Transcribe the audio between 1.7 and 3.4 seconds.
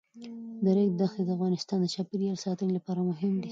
د چاپیریال ساتنې لپاره مهم